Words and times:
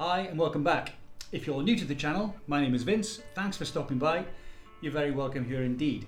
Hi 0.00 0.20
and 0.20 0.38
welcome 0.38 0.64
back. 0.64 0.94
If 1.30 1.46
you're 1.46 1.62
new 1.62 1.76
to 1.76 1.84
the 1.84 1.94
channel, 1.94 2.34
my 2.46 2.62
name 2.62 2.74
is 2.74 2.84
Vince. 2.84 3.20
Thanks 3.34 3.58
for 3.58 3.66
stopping 3.66 3.98
by. 3.98 4.24
You're 4.80 4.94
very 4.94 5.10
welcome 5.10 5.44
here 5.44 5.62
indeed. 5.62 6.06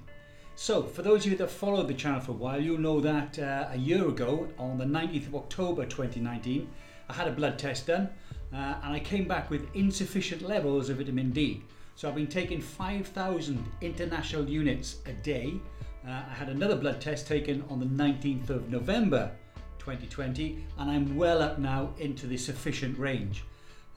So, 0.54 0.84
for 0.84 1.02
those 1.02 1.26
of 1.26 1.32
you 1.32 1.36
that 1.36 1.50
followed 1.50 1.88
the 1.88 1.92
channel 1.92 2.20
for 2.20 2.30
a 2.30 2.36
while, 2.36 2.58
you'll 2.58 2.78
know 2.78 3.02
that 3.02 3.38
uh, 3.38 3.68
a 3.70 3.76
year 3.76 4.08
ago, 4.08 4.48
on 4.56 4.78
the 4.78 4.86
19th 4.86 5.26
of 5.26 5.34
October 5.34 5.84
2019, 5.84 6.70
I 7.10 7.12
had 7.12 7.28
a 7.28 7.32
blood 7.32 7.58
test 7.58 7.88
done 7.88 8.08
uh, 8.54 8.76
and 8.82 8.94
I 8.94 8.98
came 8.98 9.28
back 9.28 9.50
with 9.50 9.68
insufficient 9.74 10.40
levels 10.40 10.88
of 10.88 10.96
vitamin 10.96 11.30
D. 11.30 11.62
So, 11.94 12.08
I've 12.08 12.14
been 12.14 12.26
taking 12.26 12.62
5,000 12.62 13.62
international 13.82 14.48
units 14.48 15.00
a 15.04 15.12
day. 15.12 15.52
Uh, 16.08 16.12
I 16.12 16.32
had 16.32 16.48
another 16.48 16.76
blood 16.76 16.98
test 16.98 17.26
taken 17.26 17.62
on 17.68 17.78
the 17.78 17.84
19th 17.84 18.48
of 18.48 18.70
November 18.70 19.30
2020, 19.80 20.64
and 20.78 20.90
I'm 20.90 21.14
well 21.14 21.42
up 21.42 21.58
now 21.58 21.92
into 21.98 22.26
the 22.26 22.38
sufficient 22.38 22.98
range. 22.98 23.44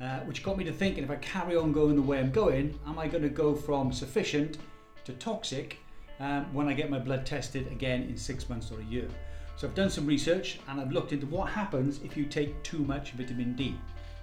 Uh, 0.02 0.20
which 0.22 0.44
got 0.44 0.58
me 0.58 0.66
to 0.66 0.74
thinking 0.74 1.06
if 1.06 1.10
I 1.10 1.16
carry 1.16 1.56
on 1.56 1.72
going 1.72 1.96
the 1.96 2.02
way 2.02 2.20
I'm 2.20 2.32
going, 2.32 2.78
am 2.86 3.00
I 3.00 3.08
going 3.08 3.24
to 3.24 3.30
go 3.30 3.56
from 3.56 3.94
sufficient 3.94 4.58
to 5.06 5.14
toxic 5.14 5.78
um, 6.20 6.54
when 6.54 6.68
I 6.68 6.74
get 6.74 6.90
my 6.90 7.00
blood 7.00 7.26
tested 7.26 7.68
again 7.72 8.04
in 8.04 8.18
six 8.18 8.50
months 8.50 8.72
or 8.72 8.82
a 8.82 8.84
year? 8.84 9.08
So 9.56 9.68
I've 9.68 9.76
done 9.76 9.90
some 9.90 10.06
research 10.06 10.60
and 10.68 10.82
I've 10.82 10.92
looked 10.92 11.14
into 11.14 11.28
what 11.28 11.50
happens 11.50 12.02
if 12.04 12.18
you 12.18 12.26
take 12.26 12.62
too 12.62 12.80
much 12.80 13.12
vitamin 13.12 13.56
D. 13.56 13.74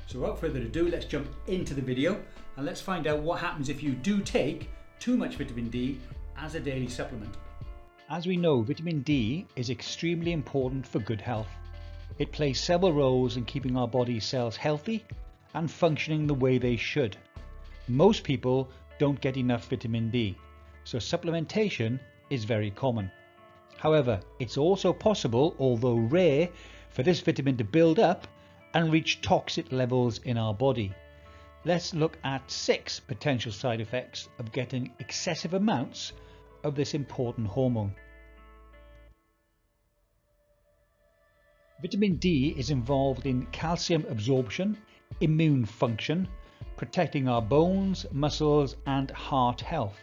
So 0.08 0.20
without 0.20 0.38
further 0.38 0.60
ado, 0.60 0.88
let's 0.88 1.06
jump 1.06 1.26
into 1.46 1.72
the 1.72 1.80
video 1.80 2.20
and 2.58 2.66
let's 2.66 2.82
find 2.82 3.06
out 3.06 3.20
what 3.20 3.40
happens 3.40 3.70
if 3.70 3.82
you 3.82 3.92
do 3.92 4.20
take 4.20 4.68
too 4.98 5.16
much 5.16 5.36
vitamin 5.36 5.70
D 5.70 5.98
as 6.36 6.54
a 6.54 6.60
daily 6.60 6.88
supplement. 6.88 7.34
As 8.10 8.26
we 8.26 8.36
know, 8.36 8.60
vitamin 8.60 9.00
D 9.00 9.46
is 9.56 9.70
extremely 9.70 10.32
important 10.32 10.86
for 10.86 10.98
good 10.98 11.22
health. 11.22 11.48
It 12.18 12.30
plays 12.30 12.60
several 12.60 12.92
roles 12.92 13.38
in 13.38 13.46
keeping 13.46 13.74
our 13.74 13.88
body 13.88 14.20
cells 14.20 14.54
healthy 14.54 15.02
and 15.54 15.70
functioning 15.70 16.26
the 16.26 16.34
way 16.34 16.58
they 16.58 16.76
should. 16.76 17.16
Most 17.88 18.24
people 18.24 18.70
don't 18.98 19.20
get 19.20 19.36
enough 19.36 19.68
vitamin 19.68 20.10
D, 20.10 20.36
so 20.84 20.98
supplementation 20.98 21.98
is 22.30 22.44
very 22.44 22.70
common. 22.70 23.10
However, 23.76 24.20
it's 24.38 24.56
also 24.56 24.92
possible, 24.92 25.56
although 25.58 25.96
rare, 25.96 26.48
for 26.90 27.02
this 27.02 27.20
vitamin 27.20 27.56
to 27.56 27.64
build 27.64 27.98
up 27.98 28.28
and 28.74 28.92
reach 28.92 29.20
toxic 29.20 29.72
levels 29.72 30.18
in 30.18 30.38
our 30.38 30.54
body. 30.54 30.92
Let's 31.64 31.94
look 31.94 32.18
at 32.24 32.50
six 32.50 33.00
potential 33.00 33.52
side 33.52 33.80
effects 33.80 34.28
of 34.38 34.52
getting 34.52 34.92
excessive 34.98 35.54
amounts 35.54 36.12
of 36.64 36.74
this 36.74 36.94
important 36.94 37.46
hormone. 37.46 37.94
Vitamin 41.80 42.16
D 42.16 42.54
is 42.56 42.70
involved 42.70 43.26
in 43.26 43.46
calcium 43.46 44.06
absorption 44.08 44.76
immune 45.20 45.64
function, 45.64 46.28
protecting 46.76 47.28
our 47.28 47.42
bones, 47.42 48.06
muscles, 48.12 48.76
and 48.86 49.10
heart 49.10 49.60
health. 49.60 49.98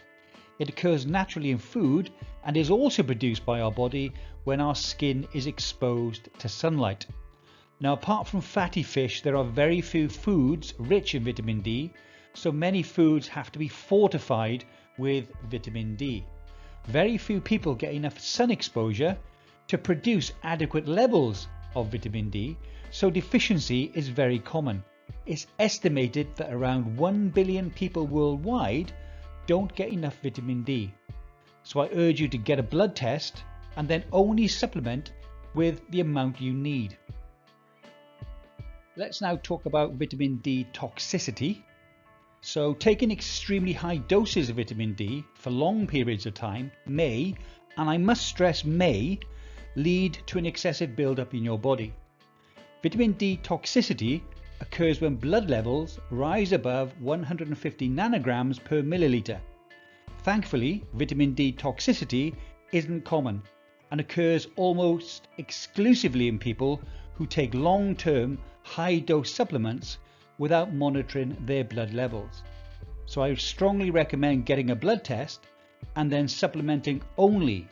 It 0.58 0.68
occurs 0.68 1.06
naturally 1.06 1.50
in 1.50 1.58
food 1.58 2.10
and 2.44 2.56
is 2.56 2.70
also 2.70 3.02
produced 3.02 3.44
by 3.44 3.60
our 3.60 3.72
body 3.72 4.12
when 4.44 4.60
our 4.60 4.74
skin 4.74 5.26
is 5.32 5.46
exposed 5.46 6.28
to 6.38 6.48
sunlight. 6.48 7.06
Now, 7.80 7.94
apart 7.94 8.28
from 8.28 8.40
fatty 8.42 8.82
fish, 8.82 9.22
there 9.22 9.36
are 9.36 9.44
very 9.44 9.80
few 9.80 10.08
foods 10.08 10.74
rich 10.78 11.14
in 11.14 11.24
vitamin 11.24 11.60
D, 11.60 11.92
so 12.34 12.52
many 12.52 12.82
foods 12.82 13.26
have 13.28 13.50
to 13.52 13.58
be 13.58 13.68
fortified 13.68 14.64
with 14.98 15.32
vitamin 15.50 15.96
D. 15.96 16.24
Very 16.86 17.18
few 17.18 17.40
people 17.40 17.74
get 17.74 17.94
enough 17.94 18.18
sun 18.18 18.50
exposure 18.50 19.16
to 19.68 19.78
produce 19.78 20.32
adequate 20.42 20.86
levels 20.86 21.48
of 21.74 21.90
vitamin 21.90 22.28
D, 22.30 22.56
so 22.90 23.08
deficiency 23.08 23.90
is 23.94 24.08
very 24.08 24.38
common. 24.38 24.82
It's 25.26 25.46
estimated 25.58 26.34
that 26.36 26.52
around 26.52 26.96
1 26.96 27.28
billion 27.30 27.70
people 27.70 28.06
worldwide 28.06 28.92
don't 29.46 29.74
get 29.74 29.90
enough 29.90 30.16
vitamin 30.22 30.62
D. 30.62 30.92
So 31.62 31.80
I 31.80 31.88
urge 31.92 32.20
you 32.20 32.28
to 32.28 32.38
get 32.38 32.58
a 32.58 32.62
blood 32.62 32.96
test 32.96 33.42
and 33.76 33.88
then 33.88 34.04
only 34.12 34.48
supplement 34.48 35.12
with 35.54 35.80
the 35.90 36.00
amount 36.00 36.40
you 36.40 36.52
need. 36.52 36.96
Let's 38.96 39.20
now 39.20 39.36
talk 39.36 39.66
about 39.66 39.94
vitamin 39.94 40.36
D 40.36 40.66
toxicity. 40.72 41.62
So 42.40 42.74
taking 42.74 43.10
extremely 43.10 43.72
high 43.72 43.98
doses 43.98 44.48
of 44.48 44.56
vitamin 44.56 44.94
D 44.94 45.24
for 45.34 45.50
long 45.50 45.86
periods 45.86 46.26
of 46.26 46.34
time 46.34 46.72
may, 46.86 47.34
and 47.76 47.88
I 47.88 47.96
must 47.98 48.26
stress 48.26 48.64
may, 48.64 49.18
lead 49.76 50.18
to 50.26 50.38
an 50.38 50.46
excessive 50.46 50.96
buildup 50.96 51.34
in 51.34 51.44
your 51.44 51.58
body. 51.58 51.92
Vitamin 52.82 53.12
D 53.12 53.38
toxicity 53.42 54.22
occurs 54.60 55.00
when 55.00 55.16
blood 55.16 55.48
levels 55.48 55.98
rise 56.10 56.52
above 56.52 56.92
150 57.00 57.88
nanograms 57.88 58.62
per 58.62 58.82
milliliter. 58.82 59.40
Thankfully, 60.22 60.84
vitamin 60.94 61.32
D 61.32 61.52
toxicity 61.52 62.34
isn't 62.72 63.04
common 63.04 63.42
and 63.90 64.00
occurs 64.00 64.46
almost 64.56 65.28
exclusively 65.38 66.28
in 66.28 66.38
people 66.38 66.80
who 67.14 67.26
take 67.26 67.54
long 67.54 67.96
term 67.96 68.38
high 68.62 68.98
dose 68.98 69.30
supplements 69.30 69.98
without 70.38 70.72
monitoring 70.72 71.36
their 71.46 71.64
blood 71.64 71.92
levels. 71.92 72.42
So 73.06 73.22
I 73.22 73.34
strongly 73.34 73.90
recommend 73.90 74.46
getting 74.46 74.70
a 74.70 74.76
blood 74.76 75.04
test 75.04 75.40
and 75.96 76.10
then 76.10 76.28
supplementing 76.28 77.02
only 77.18 77.66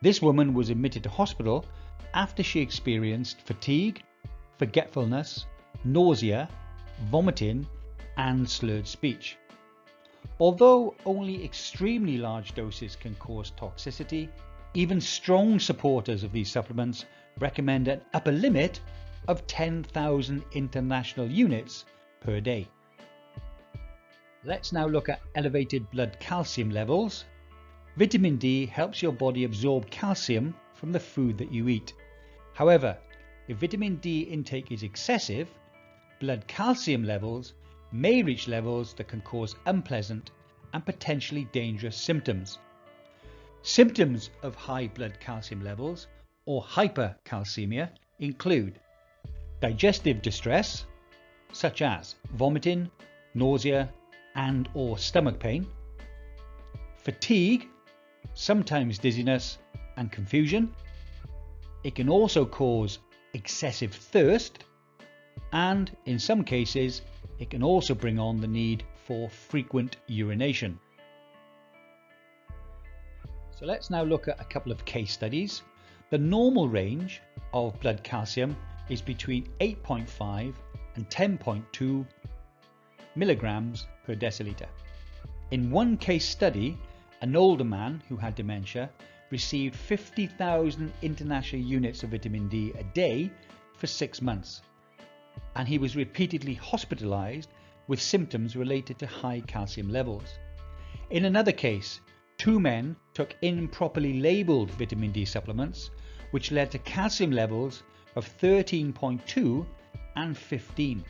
This 0.00 0.22
woman 0.22 0.54
was 0.54 0.70
admitted 0.70 1.02
to 1.04 1.08
hospital 1.08 1.64
after 2.14 2.42
she 2.42 2.60
experienced 2.60 3.40
fatigue, 3.42 4.02
forgetfulness, 4.58 5.46
nausea, 5.84 6.48
vomiting, 7.10 7.66
and 8.16 8.48
slurred 8.48 8.86
speech. 8.86 9.36
Although 10.38 10.94
only 11.06 11.44
extremely 11.44 12.18
large 12.18 12.54
doses 12.54 12.96
can 12.96 13.14
cause 13.16 13.52
toxicity, 13.52 14.28
Even 14.74 15.02
strong 15.02 15.58
supporters 15.58 16.22
of 16.22 16.32
these 16.32 16.50
supplements 16.50 17.04
recommend 17.38 17.88
an 17.88 18.00
upper 18.14 18.32
limit 18.32 18.80
of 19.28 19.46
10,000 19.46 20.42
international 20.52 21.30
units 21.30 21.84
per 22.20 22.40
day. 22.40 22.66
Let's 24.44 24.72
now 24.72 24.86
look 24.86 25.10
at 25.10 25.20
elevated 25.34 25.90
blood 25.90 26.18
calcium 26.20 26.70
levels. 26.70 27.26
Vitamin 27.96 28.38
D 28.38 28.64
helps 28.64 29.02
your 29.02 29.12
body 29.12 29.44
absorb 29.44 29.90
calcium 29.90 30.54
from 30.72 30.90
the 30.90 30.98
food 31.00 31.36
that 31.36 31.52
you 31.52 31.68
eat. 31.68 31.92
However, 32.54 32.96
if 33.48 33.58
vitamin 33.58 33.96
D 33.96 34.22
intake 34.22 34.72
is 34.72 34.82
excessive, 34.82 35.48
blood 36.18 36.46
calcium 36.46 37.04
levels 37.04 37.52
may 37.92 38.22
reach 38.22 38.48
levels 38.48 38.94
that 38.94 39.08
can 39.08 39.20
cause 39.20 39.54
unpleasant 39.66 40.30
and 40.72 40.84
potentially 40.84 41.44
dangerous 41.52 41.96
symptoms. 41.96 42.58
Symptoms 43.62 44.30
of 44.42 44.54
high 44.54 44.88
blood 44.88 45.18
calcium 45.20 45.62
levels 45.62 46.06
or 46.46 46.62
hypercalcemia 46.62 47.90
include 48.18 48.80
digestive 49.60 50.22
distress, 50.22 50.86
such 51.52 51.82
as 51.82 52.16
vomiting, 52.32 52.90
nausea, 53.34 53.88
and 54.34 54.68
or 54.74 54.98
stomach 54.98 55.38
pain, 55.38 55.66
fatigue, 56.96 57.68
sometimes 58.34 58.98
dizziness 58.98 59.58
and 59.96 60.10
confusion. 60.10 60.74
It 61.84 61.94
can 61.94 62.08
also 62.08 62.46
cause 62.46 62.98
excessive 63.34 63.92
thirst, 63.92 64.64
and 65.52 65.94
in 66.06 66.18
some 66.18 66.44
cases, 66.44 67.02
it 67.42 67.50
can 67.50 67.62
also 67.64 67.92
bring 67.92 68.20
on 68.20 68.40
the 68.40 68.46
need 68.46 68.84
for 69.04 69.28
frequent 69.28 69.96
urination. 70.06 70.78
So 73.50 73.66
let's 73.66 73.90
now 73.90 74.04
look 74.04 74.28
at 74.28 74.40
a 74.40 74.44
couple 74.44 74.70
of 74.70 74.84
case 74.84 75.12
studies. 75.12 75.62
The 76.10 76.18
normal 76.18 76.68
range 76.68 77.20
of 77.52 77.80
blood 77.80 78.04
calcium 78.04 78.56
is 78.88 79.02
between 79.02 79.48
8.5 79.60 80.54
and 80.94 81.10
10.2 81.10 82.06
milligrams 83.16 83.88
per 84.06 84.14
deciliter. 84.14 84.68
In 85.50 85.68
one 85.68 85.96
case 85.96 86.24
study, 86.24 86.78
an 87.22 87.34
older 87.34 87.64
man 87.64 88.00
who 88.08 88.16
had 88.16 88.36
dementia 88.36 88.88
received 89.30 89.74
50,000 89.74 90.92
international 91.02 91.62
units 91.62 92.04
of 92.04 92.10
vitamin 92.10 92.48
D 92.48 92.72
a 92.78 92.84
day 92.84 93.32
for 93.78 93.88
six 93.88 94.22
months, 94.22 94.62
and 95.56 95.68
he 95.68 95.78
was 95.78 95.96
repeatedly 95.96 96.54
hospitalized 96.54 97.50
with 97.88 98.00
symptoms 98.00 98.56
related 98.56 98.98
to 98.98 99.06
high 99.06 99.40
calcium 99.46 99.88
levels. 99.90 100.38
In 101.10 101.24
another 101.24 101.52
case, 101.52 102.00
two 102.38 102.58
men 102.58 102.96
took 103.14 103.36
improperly 103.42 104.20
labeled 104.20 104.70
vitamin 104.70 105.12
D 105.12 105.24
supplements, 105.24 105.90
which 106.30 106.50
led 106.50 106.70
to 106.70 106.78
calcium 106.78 107.30
levels 107.30 107.82
of 108.16 108.28
13.2 108.40 109.66
and 110.16 110.36
15. 110.36 111.04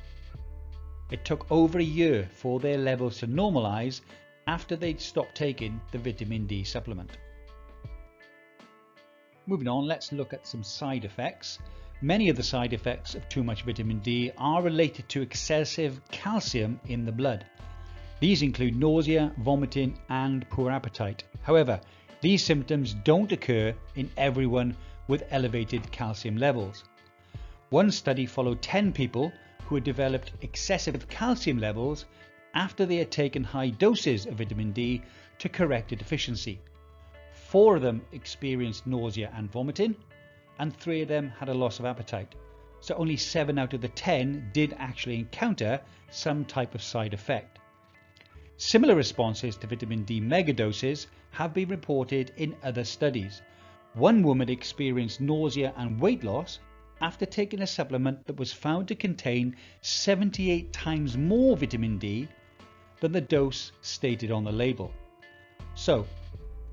It 1.10 1.24
took 1.24 1.50
over 1.50 1.78
a 1.78 1.84
year 1.84 2.28
for 2.32 2.58
their 2.58 2.78
levels 2.78 3.18
to 3.18 3.26
normalise 3.26 4.00
after 4.46 4.76
they'd 4.76 5.00
stopped 5.00 5.34
taking 5.34 5.80
the 5.90 5.98
vitamin 5.98 6.46
D 6.46 6.64
supplement. 6.64 7.18
Moving 9.46 9.68
on, 9.68 9.86
let's 9.86 10.12
look 10.12 10.32
at 10.32 10.46
some 10.46 10.62
side 10.62 11.04
effects. 11.04 11.58
Many 12.04 12.28
of 12.28 12.36
the 12.36 12.42
side 12.42 12.72
effects 12.72 13.14
of 13.14 13.28
too 13.28 13.44
much 13.44 13.62
vitamin 13.62 14.00
D 14.00 14.32
are 14.36 14.60
related 14.60 15.08
to 15.10 15.22
excessive 15.22 16.00
calcium 16.10 16.80
in 16.88 17.04
the 17.04 17.12
blood. 17.12 17.46
These 18.18 18.42
include 18.42 18.74
nausea, 18.74 19.32
vomiting, 19.38 19.96
and 20.08 20.48
poor 20.50 20.72
appetite. 20.72 21.22
However, 21.42 21.80
these 22.20 22.42
symptoms 22.42 22.94
don't 23.04 23.30
occur 23.30 23.72
in 23.94 24.10
everyone 24.16 24.76
with 25.06 25.22
elevated 25.30 25.92
calcium 25.92 26.36
levels. 26.36 26.82
One 27.70 27.92
study 27.92 28.26
followed 28.26 28.62
10 28.62 28.92
people 28.92 29.32
who 29.66 29.76
had 29.76 29.84
developed 29.84 30.32
excessive 30.40 31.08
calcium 31.08 31.58
levels 31.58 32.06
after 32.52 32.84
they 32.84 32.96
had 32.96 33.12
taken 33.12 33.44
high 33.44 33.70
doses 33.70 34.26
of 34.26 34.34
vitamin 34.34 34.72
D 34.72 35.02
to 35.38 35.48
correct 35.48 35.92
a 35.92 35.96
deficiency. 35.96 36.58
Four 37.32 37.76
of 37.76 37.82
them 37.82 38.02
experienced 38.10 38.88
nausea 38.88 39.32
and 39.36 39.48
vomiting, 39.52 39.94
and 40.62 40.76
three 40.76 41.02
of 41.02 41.08
them 41.08 41.28
had 41.40 41.48
a 41.48 41.54
loss 41.54 41.80
of 41.80 41.84
appetite. 41.84 42.36
So 42.78 42.94
only 42.94 43.16
seven 43.16 43.58
out 43.58 43.74
of 43.74 43.80
the 43.80 43.88
10 43.88 44.50
did 44.52 44.76
actually 44.78 45.18
encounter 45.18 45.80
some 46.08 46.44
type 46.44 46.76
of 46.76 46.84
side 46.84 47.14
effect. 47.14 47.58
Similar 48.58 48.94
responses 48.94 49.56
to 49.56 49.66
vitamin 49.66 50.04
D 50.04 50.20
megadoses 50.20 51.08
have 51.32 51.52
been 51.52 51.68
reported 51.68 52.30
in 52.36 52.54
other 52.62 52.84
studies. 52.84 53.42
One 53.94 54.22
woman 54.22 54.48
experienced 54.48 55.20
nausea 55.20 55.74
and 55.76 56.00
weight 56.00 56.22
loss 56.22 56.60
after 57.00 57.26
taking 57.26 57.62
a 57.62 57.66
supplement 57.66 58.24
that 58.26 58.38
was 58.38 58.52
found 58.52 58.86
to 58.86 58.94
contain 58.94 59.56
78 59.80 60.72
times 60.72 61.16
more 61.16 61.56
vitamin 61.56 61.98
D 61.98 62.28
than 63.00 63.10
the 63.10 63.20
dose 63.20 63.72
stated 63.80 64.30
on 64.30 64.44
the 64.44 64.52
label. 64.52 64.92
So, 65.74 66.06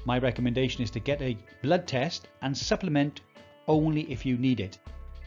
my 0.05 0.19
recommendation 0.19 0.83
is 0.83 0.91
to 0.91 0.99
get 0.99 1.23
a 1.23 1.37
blood 1.63 1.87
test 1.87 2.27
and 2.43 2.55
supplement 2.55 3.21
only 3.69 4.01
if 4.11 4.25
you 4.25 4.37
need 4.37 4.59
it. 4.59 4.79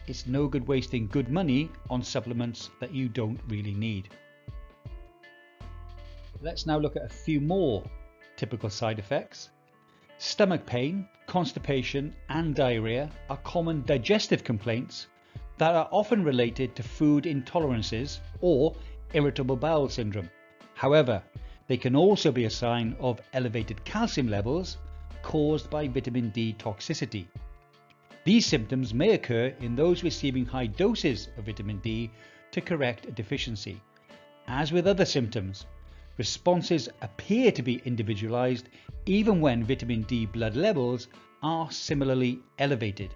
It's 0.05 0.27
no 0.27 0.47
good 0.47 0.67
wasting 0.67 1.07
good 1.07 1.29
money 1.29 1.71
on 1.89 2.03
supplements 2.03 2.69
that 2.79 2.93
you 2.93 3.09
don't 3.09 3.39
really 3.47 3.73
need. 3.73 4.09
Let's 6.41 6.65
now 6.65 6.77
look 6.77 6.97
at 6.97 7.05
a 7.05 7.09
few 7.09 7.39
more 7.39 7.83
typical 8.35 8.69
side 8.69 8.99
effects. 8.99 9.49
Stomach 10.17 10.65
pain, 10.65 11.07
constipation, 11.25 12.13
and 12.29 12.53
diarrhea 12.53 13.09
are 13.29 13.37
common 13.37 13.81
digestive 13.85 14.43
complaints 14.43 15.07
that 15.57 15.73
are 15.73 15.87
often 15.91 16.23
related 16.23 16.75
to 16.75 16.83
food 16.83 17.23
intolerances 17.23 18.19
or 18.41 18.75
irritable 19.13 19.55
bowel 19.55 19.87
syndrome. 19.87 20.29
However, 20.73 21.23
they 21.67 21.77
can 21.77 21.95
also 21.95 22.31
be 22.31 22.45
a 22.45 22.49
sign 22.49 22.95
of 22.99 23.21
elevated 23.31 23.83
calcium 23.85 24.27
levels 24.27 24.77
caused 25.21 25.69
by 25.69 25.87
vitamin 25.87 26.29
D 26.31 26.55
toxicity. 26.59 27.25
These 28.25 28.45
symptoms 28.45 28.93
may 28.93 29.13
occur 29.13 29.53
in 29.59 29.75
those 29.75 30.03
receiving 30.03 30.45
high 30.45 30.67
doses 30.67 31.27
of 31.37 31.45
vitamin 31.45 31.79
D 31.79 32.09
to 32.51 32.61
correct 32.61 33.05
a 33.05 33.11
deficiency. 33.11 33.81
As 34.47 34.71
with 34.71 34.87
other 34.87 35.05
symptoms, 35.05 35.65
responses 36.17 36.87
appear 37.01 37.51
to 37.51 37.61
be 37.61 37.81
individualized 37.83 38.69
even 39.05 39.41
when 39.41 39.65
vitamin 39.65 40.03
D 40.03 40.25
blood 40.25 40.55
levels 40.55 41.09
are 41.41 41.69
similarly 41.69 42.39
elevated. 42.59 43.13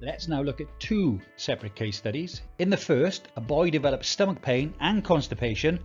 Let's 0.00 0.28
now 0.28 0.42
look 0.42 0.60
at 0.60 0.78
two 0.78 1.20
separate 1.36 1.74
case 1.74 1.96
studies. 1.96 2.42
In 2.58 2.70
the 2.70 2.76
first, 2.76 3.28
a 3.36 3.40
boy 3.40 3.70
developed 3.70 4.04
stomach 4.04 4.42
pain 4.42 4.74
and 4.80 5.02
constipation 5.02 5.80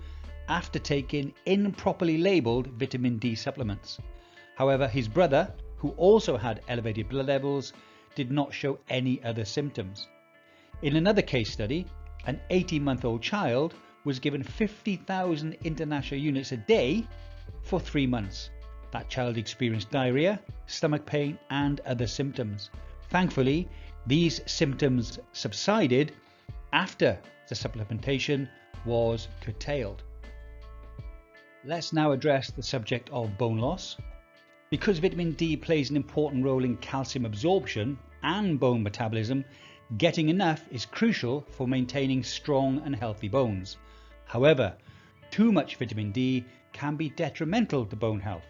after 0.50 0.80
taking 0.80 1.34
improperly 1.46 2.18
labelled 2.18 2.68
vitamin 2.68 3.18
D 3.18 3.36
supplements. 3.36 4.00
However, 4.56 4.88
his 4.88 5.08
brother, 5.08 5.52
who 5.84 5.90
also 5.98 6.38
had 6.38 6.62
elevated 6.70 7.10
blood 7.10 7.26
levels, 7.26 7.74
did 8.16 8.32
not 8.32 8.54
show 8.54 8.80
any 8.90 9.22
other 9.26 9.44
symptoms. 9.44 10.08
In 10.82 10.96
another 10.96 11.22
case 11.22 11.52
study, 11.52 11.86
an 12.26 12.40
18 12.52 12.82
month 12.82 13.04
old 13.04 13.22
child 13.22 13.74
was 14.06 14.18
given 14.18 14.42
50,000 14.42 15.58
international 15.66 16.22
units 16.22 16.54
a 16.54 16.58
day 16.58 17.06
for 17.64 17.82
three 17.82 18.08
months. 18.08 18.50
That 18.92 19.10
child 19.10 19.38
experienced 19.38 19.92
diarrhea, 19.92 20.40
stomach 20.68 21.06
pain, 21.06 21.38
and 21.50 21.82
other 21.82 22.08
symptoms. 22.08 22.70
Thankfully, 23.10 23.68
these 24.08 24.40
symptoms 24.46 25.20
subsided 25.34 26.14
after 26.72 27.20
the 27.50 27.56
supplementation 27.56 28.48
was 28.86 29.28
curtailed. 29.42 30.04
Let's 31.66 31.92
now 31.92 32.14
address 32.14 32.52
the 32.52 32.64
subject 32.64 33.10
of 33.10 33.38
bone 33.38 33.58
loss. 33.58 33.98
Because 34.74 34.98
vitamin 34.98 35.34
D 35.34 35.56
plays 35.56 35.92
an 35.92 35.96
important 35.96 36.44
role 36.44 36.64
in 36.64 36.78
calcium 36.78 37.26
absorption 37.26 37.96
and 38.24 38.60
bone 38.60 38.82
metabolism, 38.82 39.46
getting 40.00 40.30
enough 40.30 40.66
is 40.72 40.84
crucial 40.84 41.42
for 41.42 41.68
maintaining 41.68 42.24
strong 42.24 42.82
and 42.84 42.96
healthy 42.96 43.28
bones. 43.28 43.78
However, 44.26 44.76
too 45.30 45.52
much 45.52 45.76
vitamin 45.76 46.12
D 46.12 46.44
can 46.72 46.96
be 46.96 47.12
detrimental 47.12 47.86
to 47.86 47.96
bone 47.96 48.20
health. 48.20 48.48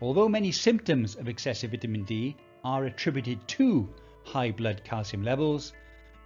Although 0.00 0.30
many 0.30 0.50
symptoms 0.50 1.14
of 1.16 1.28
excessive 1.28 1.72
vitamin 1.72 2.04
D 2.04 2.34
are 2.64 2.86
attributed 2.86 3.46
to 3.48 3.92
high 4.24 4.50
blood 4.50 4.80
calcium 4.82 5.22
levels, 5.22 5.74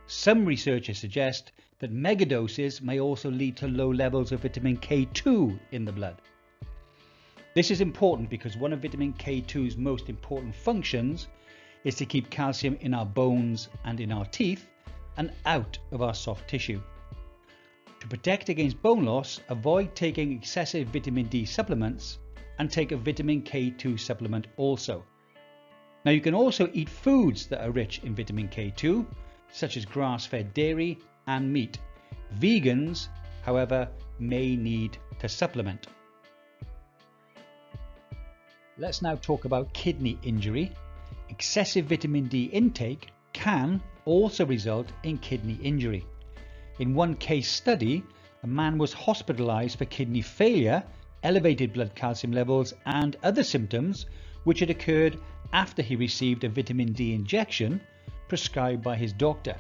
some 0.07 0.45
researchers 0.45 1.01
suggest 1.01 1.51
that 1.81 1.93
megadoses 1.93 2.81
may 2.81 3.01
also 3.01 3.33
lead 3.33 3.57
to 3.57 3.67
low 3.67 3.91
levels 3.91 4.31
of 4.31 4.43
vitamin 4.43 4.77
K2 4.77 5.59
in 5.73 5.85
the 5.85 5.91
blood. 5.91 6.23
This 7.57 7.71
is 7.71 7.81
important 7.81 8.29
because 8.29 8.55
one 8.59 8.75
of 8.75 8.83
vitamin 8.83 9.15
K2's 9.15 9.79
most 9.79 10.11
important 10.11 10.55
functions 10.55 11.29
is 11.85 11.95
to 11.95 12.05
keep 12.05 12.29
calcium 12.29 12.77
in 12.83 12.93
our 12.93 13.07
bones 13.07 13.71
and 13.87 13.99
in 13.99 14.13
our 14.13 14.27
teeth 14.27 14.69
and 15.17 15.33
out 15.47 15.79
of 15.91 16.03
our 16.03 16.13
soft 16.13 16.51
tissue. 16.51 16.83
To 18.01 18.09
protect 18.09 18.51
against 18.51 18.83
bone 18.83 19.07
loss, 19.07 19.41
avoid 19.49 19.95
taking 19.95 20.33
excessive 20.33 20.89
vitamin 20.89 21.29
D 21.29 21.47
supplements 21.47 22.19
and 22.59 22.71
take 22.71 22.93
a 22.93 22.97
vitamin 22.99 23.41
K2 23.41 23.99
supplement 23.99 24.49
also. 24.59 25.03
Now, 26.05 26.11
you 26.13 26.21
can 26.21 26.35
also 26.35 26.69
eat 26.75 26.91
foods 26.91 27.47
that 27.47 27.65
are 27.65 27.71
rich 27.71 28.03
in 28.05 28.15
vitamin 28.15 28.49
K2, 28.49 29.07
such 29.51 29.79
as 29.79 29.87
grass 29.87 30.27
fed 30.27 30.53
dairy 30.53 30.99
and 31.27 31.51
meat. 31.51 31.79
Vegans, 32.39 33.09
however, 33.47 33.89
may 34.19 34.57
need 34.57 34.99
to 35.21 35.29
supplement. 35.31 35.87
Let's 38.79 39.01
now 39.01 39.15
talk 39.15 39.47
about 39.47 39.73
kidney 39.73 40.19
injury. 40.23 40.71
Excessive 41.31 41.87
vitamin 41.87 42.27
D 42.27 42.45
intake 42.53 43.09
can 43.33 43.83
also 44.05 44.45
result 44.45 44.93
in 45.03 45.17
kidney 45.17 45.59
injury. 45.63 46.05
In 46.79 46.95
one 46.95 47.15
case 47.15 47.51
study, 47.51 48.03
a 48.43 48.47
man 48.47 48.77
was 48.77 48.93
hospitalized 48.93 49.79
for 49.79 49.87
kidney 49.87 50.21
failure, 50.21 50.85
elevated 51.23 51.73
blood 51.73 51.95
calcium 51.95 52.35
levels, 52.35 52.75
and 52.85 53.17
other 53.23 53.43
symptoms 53.43 54.05
which 54.45 54.61
had 54.61 54.69
occurred 54.69 55.19
after 55.55 55.81
he 55.81 55.97
received 55.97 56.45
a 56.45 56.51
vitamin 56.51 56.93
D 56.93 57.15
injection 57.15 57.81
prescribed 58.29 58.83
by 58.83 58.97
his 58.97 59.15
doctor. 59.15 59.57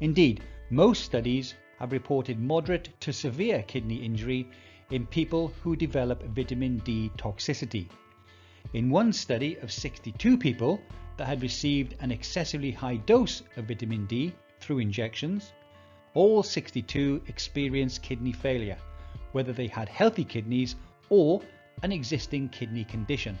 Indeed, 0.00 0.40
most 0.70 1.02
studies 1.02 1.54
have 1.80 1.90
reported 1.90 2.38
moderate 2.38 2.90
to 3.00 3.12
severe 3.12 3.64
kidney 3.64 3.96
injury 3.96 4.48
in 4.92 5.04
people 5.04 5.52
who 5.64 5.74
develop 5.74 6.22
vitamin 6.22 6.78
D 6.84 7.10
toxicity. 7.18 7.88
In 8.72 8.90
one 8.90 9.12
study 9.12 9.56
of 9.58 9.70
62 9.70 10.36
people 10.36 10.80
that 11.16 11.26
had 11.26 11.42
received 11.42 11.94
an 12.00 12.10
excessively 12.10 12.70
high 12.70 12.96
dose 12.96 13.42
of 13.56 13.66
vitamin 13.66 14.06
D 14.06 14.34
through 14.60 14.80
injections, 14.80 15.52
all 16.14 16.42
62 16.42 17.22
experienced 17.28 18.02
kidney 18.02 18.32
failure, 18.32 18.78
whether 19.32 19.52
they 19.52 19.66
had 19.66 19.88
healthy 19.88 20.24
kidneys 20.24 20.76
or 21.08 21.40
an 21.82 21.92
existing 21.92 22.48
kidney 22.48 22.84
condition. 22.84 23.38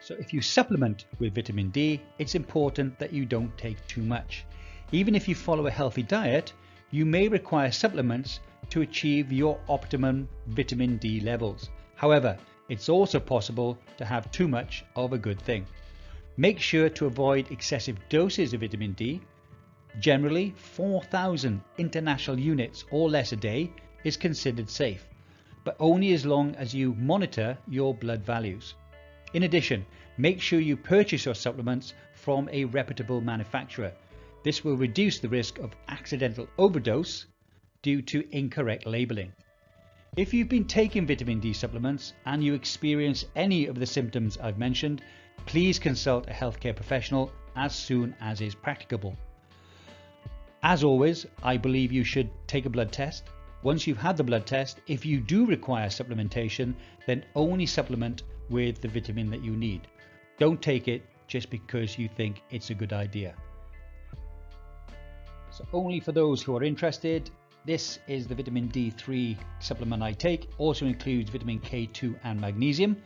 So 0.00 0.14
if 0.18 0.34
you 0.34 0.42
supplement 0.42 1.06
with 1.18 1.34
vitamin 1.34 1.70
D, 1.70 2.00
it's 2.18 2.34
important 2.34 2.98
that 2.98 3.12
you 3.12 3.24
don't 3.24 3.56
take 3.56 3.86
too 3.86 4.02
much. 4.02 4.44
Even 4.92 5.14
if 5.14 5.28
you 5.28 5.34
follow 5.34 5.66
a 5.66 5.70
healthy 5.70 6.02
diet, 6.02 6.52
you 6.90 7.06
may 7.06 7.28
require 7.28 7.70
supplements 7.70 8.40
to 8.70 8.82
achieve 8.82 9.32
your 9.32 9.58
optimum 9.68 10.28
vitamin 10.48 10.98
D 10.98 11.20
levels. 11.20 11.70
However, 11.94 12.36
it's 12.68 12.88
also 12.88 13.20
possible 13.20 13.78
to 13.96 14.04
have 14.04 14.30
too 14.30 14.48
much 14.48 14.84
of 14.96 15.12
a 15.12 15.18
good 15.18 15.40
thing. 15.40 15.66
Make 16.36 16.58
sure 16.58 16.88
to 16.88 17.06
avoid 17.06 17.50
excessive 17.50 17.98
doses 18.08 18.52
of 18.54 18.60
vitamin 18.60 18.92
D. 18.92 19.20
Generally, 20.00 20.54
4,000 20.56 21.60
international 21.78 22.38
units 22.38 22.84
or 22.90 23.08
less 23.08 23.32
a 23.32 23.36
day 23.36 23.70
is 24.02 24.16
considered 24.16 24.68
safe, 24.68 25.06
but 25.62 25.76
only 25.78 26.12
as 26.12 26.26
long 26.26 26.54
as 26.56 26.74
you 26.74 26.94
monitor 26.94 27.56
your 27.68 27.94
blood 27.94 28.24
values. 28.24 28.74
In 29.34 29.44
addition, 29.44 29.86
make 30.16 30.40
sure 30.40 30.60
you 30.60 30.76
purchase 30.76 31.24
your 31.24 31.34
supplements 31.34 31.94
from 32.14 32.48
a 32.50 32.64
reputable 32.64 33.20
manufacturer. 33.20 33.92
This 34.42 34.64
will 34.64 34.76
reduce 34.76 35.18
the 35.18 35.28
risk 35.28 35.58
of 35.58 35.76
accidental 35.88 36.48
overdose 36.58 37.26
due 37.82 38.02
to 38.02 38.26
incorrect 38.30 38.86
labeling. 38.86 39.32
If 40.16 40.32
you've 40.32 40.48
been 40.48 40.66
taking 40.66 41.08
vitamin 41.08 41.40
D 41.40 41.52
supplements 41.52 42.12
and 42.24 42.44
you 42.44 42.54
experience 42.54 43.24
any 43.34 43.66
of 43.66 43.80
the 43.80 43.86
symptoms 43.86 44.38
I've 44.38 44.58
mentioned, 44.58 45.02
please 45.44 45.80
consult 45.80 46.28
a 46.28 46.32
healthcare 46.32 46.76
professional 46.76 47.32
as 47.56 47.74
soon 47.74 48.14
as 48.20 48.40
is 48.40 48.54
practicable. 48.54 49.16
As 50.62 50.84
always, 50.84 51.26
I 51.42 51.56
believe 51.56 51.90
you 51.90 52.04
should 52.04 52.30
take 52.46 52.64
a 52.64 52.70
blood 52.70 52.92
test. 52.92 53.24
Once 53.64 53.88
you've 53.88 53.98
had 53.98 54.16
the 54.16 54.22
blood 54.22 54.46
test, 54.46 54.78
if 54.86 55.04
you 55.04 55.18
do 55.18 55.46
require 55.46 55.88
supplementation, 55.88 56.74
then 57.06 57.24
only 57.34 57.66
supplement 57.66 58.22
with 58.50 58.80
the 58.80 58.88
vitamin 58.88 59.30
that 59.30 59.42
you 59.42 59.56
need. 59.56 59.88
Don't 60.38 60.62
take 60.62 60.86
it 60.86 61.02
just 61.26 61.50
because 61.50 61.98
you 61.98 62.08
think 62.08 62.40
it's 62.50 62.70
a 62.70 62.74
good 62.74 62.92
idea. 62.92 63.34
So 65.50 65.66
only 65.72 65.98
for 65.98 66.12
those 66.12 66.40
who 66.40 66.56
are 66.56 66.62
interested, 66.62 67.30
this 67.64 67.98
is 68.08 68.26
the 68.26 68.34
vitamin 68.34 68.68
D3 68.68 69.36
supplement 69.58 70.02
I 70.02 70.12
take. 70.12 70.50
Also 70.58 70.86
includes 70.86 71.30
vitamin 71.30 71.60
K2 71.60 72.18
and 72.24 72.40
magnesium. 72.40 72.96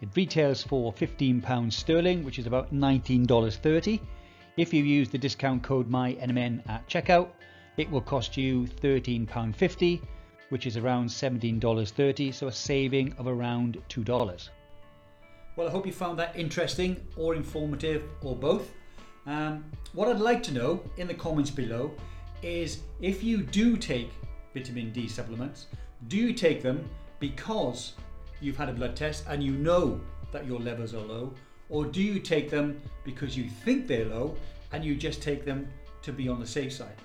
It 0.00 0.10
retails 0.14 0.62
for 0.62 0.92
£15 0.92 1.72
sterling, 1.72 2.24
which 2.24 2.38
is 2.38 2.46
about 2.46 2.74
$19.30. 2.74 4.00
If 4.56 4.74
you 4.74 4.84
use 4.84 5.08
the 5.08 5.18
discount 5.18 5.62
code 5.62 5.90
MyNMN 5.90 6.68
at 6.68 6.86
checkout, 6.88 7.30
it 7.76 7.90
will 7.90 8.02
cost 8.02 8.36
you 8.36 8.66
£13.50, 8.82 10.02
which 10.50 10.66
is 10.66 10.76
around 10.76 11.08
$17.30, 11.08 12.34
so 12.34 12.48
a 12.48 12.52
saving 12.52 13.14
of 13.14 13.26
around 13.26 13.82
$2. 13.88 14.48
Well, 15.56 15.66
I 15.66 15.70
hope 15.70 15.86
you 15.86 15.92
found 15.92 16.18
that 16.18 16.36
interesting 16.36 17.00
or 17.16 17.34
informative 17.34 18.04
or 18.22 18.36
both. 18.36 18.70
Um, 19.26 19.64
what 19.92 20.08
I'd 20.08 20.20
like 20.20 20.42
to 20.44 20.52
know 20.52 20.82
in 20.98 21.06
the 21.08 21.14
comments 21.14 21.50
below 21.50 21.94
is 22.44 22.80
if 23.00 23.24
you 23.24 23.42
do 23.42 23.76
take 23.76 24.10
vitamin 24.52 24.92
D 24.92 25.08
supplements, 25.08 25.66
do 26.08 26.16
you 26.16 26.32
take 26.32 26.62
them 26.62 26.88
because 27.18 27.94
you've 28.40 28.56
had 28.56 28.68
a 28.68 28.72
blood 28.72 28.94
test 28.94 29.24
and 29.28 29.42
you 29.42 29.52
know 29.52 30.00
that 30.30 30.46
your 30.46 30.60
levels 30.60 30.94
are 30.94 31.00
low, 31.00 31.32
or 31.70 31.86
do 31.86 32.02
you 32.02 32.20
take 32.20 32.50
them 32.50 32.80
because 33.04 33.36
you 33.36 33.48
think 33.48 33.86
they're 33.86 34.04
low 34.04 34.36
and 34.72 34.84
you 34.84 34.94
just 34.94 35.22
take 35.22 35.44
them 35.44 35.68
to 36.02 36.12
be 36.12 36.28
on 36.28 36.38
the 36.38 36.46
safe 36.46 36.72
side? 36.72 36.96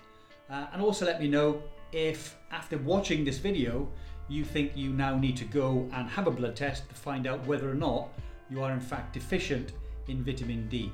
Uh, 0.50 0.68
and 0.74 0.82
also 0.82 1.06
let 1.06 1.22
me 1.22 1.28
know 1.28 1.62
if 1.92 2.36
after 2.52 2.78
watching 2.80 3.24
this 3.24 3.38
video 3.38 3.88
you 4.28 4.44
think 4.44 4.74
you 4.76 4.90
now 4.90 5.18
need 5.18 5.38
to 5.38 5.46
go 5.46 5.90
and 5.94 6.08
have 6.10 6.28
a 6.28 6.32
blood 6.32 6.56
test 6.56 6.88
to 6.90 6.96
find 6.96 7.26
out 7.26 7.44
whether 7.48 7.70
or 7.70 7.76
not 7.76 8.10
you 8.50 8.62
are 8.62 8.72
in 8.72 8.80
fact 8.80 9.14
deficient 9.14 9.72
in 10.08 10.24
vitamin 10.24 10.68
D. 10.68 10.92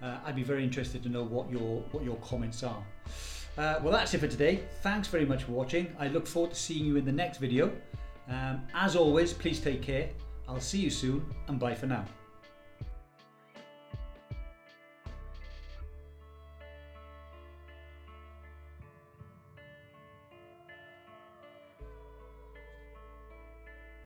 Uh, 0.00 0.18
I'd 0.24 0.34
be 0.34 0.42
very 0.42 0.64
interested 0.64 1.02
to 1.04 1.08
know 1.08 1.22
what 1.22 1.50
your 1.50 1.82
what 1.92 2.02
your 2.02 2.16
comments 2.16 2.62
are. 2.62 2.82
Uh, 3.58 3.78
well, 3.82 3.92
that's 3.92 4.14
it 4.14 4.18
for 4.18 4.28
today. 4.28 4.60
Thanks 4.82 5.08
very 5.08 5.26
much 5.26 5.44
for 5.44 5.52
watching. 5.52 5.94
I 5.98 6.08
look 6.08 6.26
forward 6.26 6.52
to 6.52 6.58
seeing 6.58 6.84
you 6.86 6.96
in 6.96 7.04
the 7.04 7.12
next 7.12 7.38
video. 7.38 7.70
Um, 8.28 8.62
as 8.74 8.96
always, 8.96 9.32
please 9.32 9.60
take 9.60 9.82
care. 9.82 10.08
I'll 10.48 10.60
see 10.60 10.78
you 10.78 10.90
soon 10.90 11.24
and 11.48 11.58
bye 11.58 11.74
for 11.74 11.86
now. 11.86 12.04